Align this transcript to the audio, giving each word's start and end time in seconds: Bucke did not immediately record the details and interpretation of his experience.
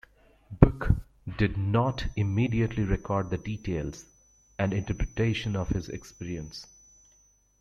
Bucke 0.59 0.99
did 1.37 1.59
not 1.59 2.03
immediately 2.15 2.83
record 2.85 3.29
the 3.29 3.37
details 3.37 4.03
and 4.57 4.73
interpretation 4.73 5.55
of 5.55 5.69
his 5.69 5.89
experience. 5.89 6.65